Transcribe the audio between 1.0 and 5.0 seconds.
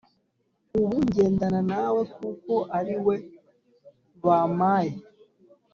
ngendana nawe kuko ariwe bamaye